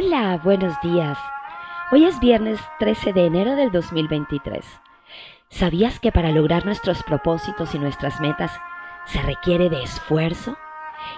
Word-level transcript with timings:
Hola, 0.00 0.40
buenos 0.44 0.80
días. 0.80 1.18
Hoy 1.90 2.04
es 2.04 2.20
viernes 2.20 2.60
13 2.78 3.12
de 3.12 3.26
enero 3.26 3.56
del 3.56 3.72
2023. 3.72 4.64
¿Sabías 5.48 5.98
que 5.98 6.12
para 6.12 6.30
lograr 6.30 6.64
nuestros 6.64 7.02
propósitos 7.02 7.74
y 7.74 7.80
nuestras 7.80 8.20
metas 8.20 8.52
se 9.06 9.20
requiere 9.22 9.68
de 9.68 9.82
esfuerzo? 9.82 10.56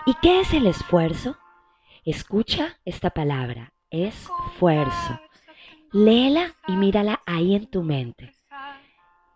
¿Y 0.06 0.14
qué 0.22 0.40
es 0.40 0.54
el 0.54 0.66
esfuerzo? 0.66 1.36
Escucha 2.06 2.78
esta 2.86 3.10
palabra, 3.10 3.74
esfuerzo. 3.90 5.20
Léela 5.92 6.54
y 6.66 6.72
mírala 6.72 7.20
ahí 7.26 7.54
en 7.54 7.66
tu 7.66 7.82
mente. 7.82 8.32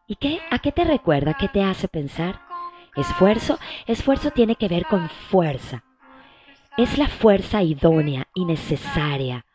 ¿Y 0.07 0.17
qué? 0.17 0.41
¿A 0.51 0.59
qué 0.59 0.73
te 0.73 0.85
recuerda? 0.85 1.35
¿Qué 1.35 1.49
te 1.49 1.63
hace 1.63 1.87
pensar? 1.87 2.41
Esfuerzo, 2.97 3.59
esfuerzo 3.87 4.31
tiene 4.31 4.57
que 4.57 4.69
ver 4.69 4.87
con 4.87 5.11
fuerza. 5.11 5.85
Es 6.77 6.99
la 6.99 7.07
fuerza 7.07 7.63
idónea 7.63 8.27
y 8.35 8.45
necesaria 8.45 9.47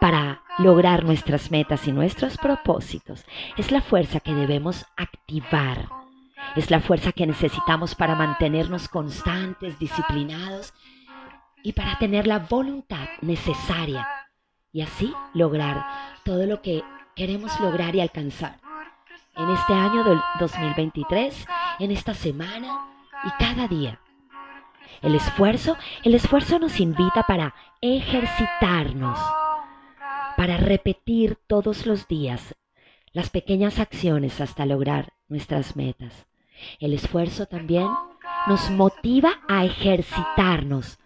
para 0.00 0.42
lograr 0.58 1.04
nuestras 1.04 1.50
metas 1.50 1.88
y 1.88 1.92
nuestros 1.92 2.36
propósitos. 2.38 3.24
Es 3.56 3.72
la 3.72 3.80
fuerza 3.80 4.20
que 4.20 4.32
debemos 4.34 4.86
activar. 4.96 5.88
Es 6.54 6.70
la 6.70 6.80
fuerza 6.80 7.10
que 7.10 7.26
necesitamos 7.26 7.96
para 7.96 8.14
mantenernos 8.14 8.88
constantes, 8.88 9.80
disciplinados 9.80 10.72
y 11.64 11.72
para 11.72 11.98
tener 11.98 12.28
la 12.28 12.38
voluntad 12.38 13.08
necesaria 13.20 14.06
y 14.72 14.82
así 14.82 15.12
lograr 15.34 15.84
todo 16.24 16.46
lo 16.46 16.62
que 16.62 16.84
queremos 17.16 17.58
lograr 17.58 17.96
y 17.96 18.00
alcanzar 18.00 18.60
en 19.36 19.50
este 19.50 19.74
año 19.74 20.04
del 20.04 20.20
2023, 20.38 21.46
en 21.80 21.90
esta 21.90 22.14
semana 22.14 22.86
y 23.24 23.30
cada 23.42 23.66
día. 23.66 23.98
El 25.02 25.14
esfuerzo, 25.14 25.76
el 26.04 26.14
esfuerzo 26.14 26.58
nos 26.58 26.78
invita 26.78 27.22
para 27.26 27.54
ejercitarnos, 27.80 29.18
para 30.36 30.58
repetir 30.58 31.38
todos 31.46 31.86
los 31.86 32.06
días 32.06 32.54
las 33.12 33.30
pequeñas 33.30 33.78
acciones 33.78 34.40
hasta 34.40 34.66
lograr 34.66 35.14
nuestras 35.28 35.74
metas. 35.74 36.26
El 36.78 36.92
esfuerzo 36.92 37.46
también 37.46 37.88
nos 38.46 38.70
motiva 38.70 39.40
a 39.48 39.64
ejercitarnos 39.64 40.98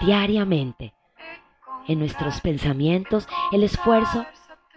diariamente. 0.00 0.94
En 1.88 1.98
nuestros 1.98 2.40
pensamientos, 2.40 3.28
el 3.52 3.62
esfuerzo 3.62 4.26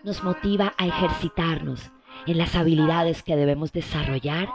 nos 0.04 0.24
motiva 0.24 0.74
a 0.78 0.86
ejercitarnos 0.86 1.92
en 2.28 2.38
las 2.38 2.56
habilidades 2.56 3.24
que 3.24 3.36
debemos 3.36 3.72
desarrollar 3.72 4.50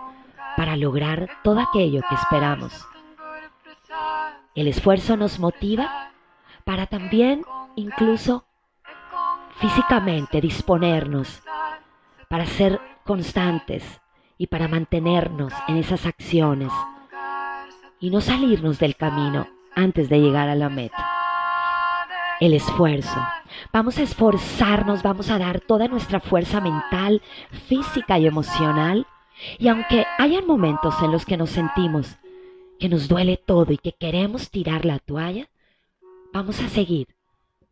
para 0.56 0.76
lograr 0.76 1.28
todo 1.42 1.60
aquello 1.60 2.02
que 2.08 2.14
esperamos. 2.14 2.86
El 4.54 4.68
esfuerzo 4.68 5.16
nos 5.16 5.40
motiva 5.40 6.12
para 6.64 6.86
también 6.86 7.42
incluso 7.74 8.46
físicamente 9.56 10.40
disponernos, 10.40 11.42
para 12.28 12.46
ser 12.46 12.80
constantes 13.04 14.00
y 14.38 14.46
para 14.46 14.68
mantenernos 14.68 15.52
en 15.66 15.76
esas 15.76 16.06
acciones 16.06 16.70
y 17.98 18.10
no 18.10 18.20
salirnos 18.20 18.78
del 18.78 18.94
camino 18.94 19.48
antes 19.74 20.08
de 20.08 20.20
llegar 20.20 20.48
a 20.48 20.54
la 20.54 20.68
meta. 20.68 21.04
El 22.38 22.54
esfuerzo. 22.54 23.20
Vamos 23.72 23.98
a 23.98 24.02
esforzarnos, 24.02 25.02
vamos 25.02 25.30
a 25.30 25.38
dar 25.38 25.60
toda 25.62 25.88
nuestra 25.88 26.20
fuerza 26.20 26.60
mental, 26.60 27.22
física 27.66 28.20
y 28.20 28.26
emocional. 28.28 29.06
Y 29.58 29.66
aunque 29.66 30.06
hayan 30.18 30.46
momentos 30.46 30.94
en 31.02 31.10
los 31.10 31.26
que 31.26 31.36
nos 31.36 31.50
sentimos 31.50 32.18
que 32.84 32.90
nos 32.90 33.08
duele 33.08 33.38
todo 33.38 33.72
y 33.72 33.78
que 33.78 33.92
queremos 33.92 34.50
tirar 34.50 34.84
la 34.84 34.98
toalla, 34.98 35.48
vamos 36.34 36.60
a 36.60 36.68
seguir 36.68 37.08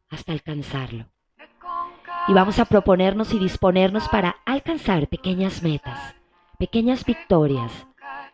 hasta 0.08 0.32
alcanzarlo. 0.32 1.05
Y 2.28 2.32
vamos 2.32 2.58
a 2.58 2.64
proponernos 2.64 3.34
y 3.34 3.38
disponernos 3.38 4.08
para 4.08 4.36
alcanzar 4.46 5.08
pequeñas 5.08 5.62
metas, 5.62 6.14
pequeñas 6.58 7.05
victorias 7.05 7.86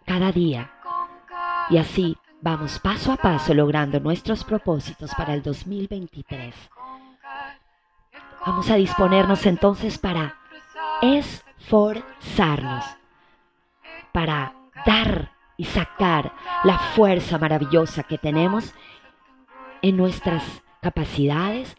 cada 0.07 0.31
día. 0.31 0.71
Y 1.69 1.79
así 1.79 2.17
vamos 2.43 2.79
paso 2.79 3.11
a 3.11 3.17
paso 3.17 3.55
logrando 3.55 3.99
nuestros 3.99 4.45
propósitos 4.45 5.13
para 5.17 5.35
el 5.35 5.43
2023. 5.43 6.55
Vamos 8.47 8.71
a 8.71 8.77
disponernos 8.77 9.45
entonces 9.47 9.99
para 9.99 10.37
esforzarnos, 11.03 12.85
para 14.13 14.55
dar 14.87 15.38
y 15.59 15.65
sacar 15.65 16.33
la 16.65 16.79
fuerza 16.79 17.37
maravillosa 17.37 18.05
que 18.05 18.17
tenemos 18.17 18.73
en 19.83 19.97
nuestras 19.97 20.63
capacidades, 20.81 21.77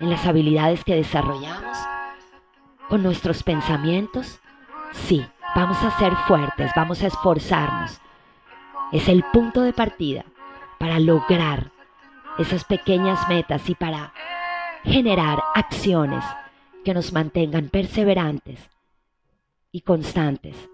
en 0.00 0.10
las 0.10 0.26
habilidades 0.26 0.84
que 0.84 0.96
desarrollamos, 0.96 1.78
con 2.88 3.02
nuestros 3.02 3.44
pensamientos. 3.44 4.40
Sí, 4.90 5.24
vamos 5.54 5.82
a 5.84 5.96
ser 5.98 6.14
fuertes, 6.26 6.72
vamos 6.74 7.02
a 7.02 7.06
esforzarnos. 7.06 8.00
Es 8.90 9.08
el 9.08 9.22
punto 9.32 9.62
de 9.62 9.72
partida 9.72 10.24
para 10.78 10.98
lograr 10.98 11.70
esas 12.38 12.64
pequeñas 12.64 13.26
metas 13.28 13.70
y 13.70 13.76
para 13.76 14.12
generar 14.82 15.40
acciones 15.54 16.24
que 16.84 16.92
nos 16.92 17.12
mantengan 17.12 17.68
perseverantes 17.68 18.68
y 19.70 19.82
constantes 19.82 20.71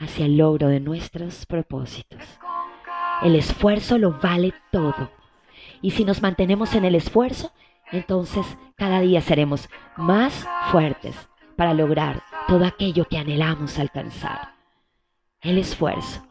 hacia 0.00 0.26
el 0.26 0.38
logro 0.38 0.68
de 0.68 0.80
nuestros 0.80 1.46
propósitos. 1.46 2.20
El 3.22 3.36
esfuerzo 3.36 3.98
lo 3.98 4.18
vale 4.18 4.54
todo. 4.72 5.10
Y 5.82 5.92
si 5.92 6.04
nos 6.04 6.22
mantenemos 6.22 6.74
en 6.74 6.84
el 6.84 6.94
esfuerzo, 6.94 7.52
entonces 7.92 8.46
cada 8.76 9.00
día 9.00 9.20
seremos 9.20 9.68
más 9.96 10.46
fuertes 10.70 11.14
para 11.56 11.74
lograr 11.74 12.22
todo 12.48 12.64
aquello 12.64 13.04
que 13.04 13.18
anhelamos 13.18 13.78
alcanzar. 13.78 14.54
El 15.42 15.58
esfuerzo. 15.58 16.26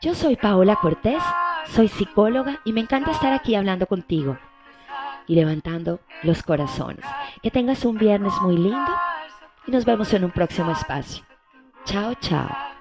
Yo 0.00 0.14
soy 0.14 0.36
Paola 0.36 0.76
Cortés, 0.76 1.22
soy 1.68 1.88
psicóloga 1.88 2.60
y 2.64 2.72
me 2.72 2.80
encanta 2.80 3.12
estar 3.12 3.32
aquí 3.32 3.54
hablando 3.54 3.86
contigo 3.86 4.38
y 5.26 5.34
levantando 5.34 6.00
los 6.22 6.42
corazones. 6.42 7.04
Que 7.42 7.50
tengas 7.50 7.84
un 7.84 7.98
viernes 7.98 8.32
muy 8.40 8.56
lindo 8.56 8.92
y 9.66 9.70
nos 9.70 9.84
vemos 9.84 10.12
en 10.14 10.24
un 10.24 10.30
próximo 10.30 10.72
espacio. 10.72 11.24
Chao, 11.84 12.14
chao. 12.20 12.71